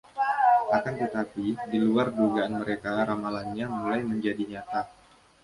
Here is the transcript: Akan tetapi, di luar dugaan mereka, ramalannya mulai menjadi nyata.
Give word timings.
Akan 0.77 0.93
tetapi, 1.01 1.47
di 1.71 1.77
luar 1.85 2.07
dugaan 2.19 2.53
mereka, 2.61 2.91
ramalannya 3.09 3.65
mulai 3.75 4.01
menjadi 4.11 4.43
nyata. 4.51 4.81